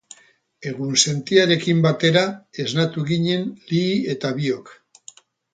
Egunsentiarekin 0.69 1.83
batera 1.83 2.25
esnatu 2.65 3.05
ginen 3.13 3.47
Lihi 3.69 3.93
eta 4.15 4.37
biok. 4.41 4.77